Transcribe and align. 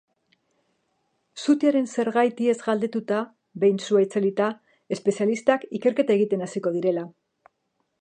Sutearen 1.43 1.89
zergatiez 1.97 2.55
galdetuta, 2.63 3.21
behin 3.65 3.79
sua 3.89 4.03
itzalita, 4.09 4.51
espezialistak 4.99 5.71
ikerketa 5.81 6.21
egiten 6.21 6.47
hasiko 6.49 6.79
direla. 6.81 7.11